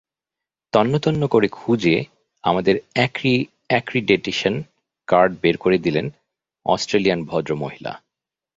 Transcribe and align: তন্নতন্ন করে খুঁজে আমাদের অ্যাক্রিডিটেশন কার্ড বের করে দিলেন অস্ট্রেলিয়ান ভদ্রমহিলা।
তন্নতন্ন 0.73 1.27
করে 1.27 1.47
খুঁজে 1.47 1.95
আমাদের 2.43 2.75
অ্যাক্রিডিটেশন 3.69 4.61
কার্ড 5.07 5.31
বের 5.41 5.55
করে 5.57 5.77
দিলেন 5.77 6.05
অস্ট্রেলিয়ান 6.65 7.19
ভদ্রমহিলা। 7.25 7.93